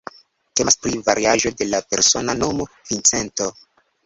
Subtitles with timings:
[0.61, 3.51] Temas pri variaĵo de la persona nomo "Vincento".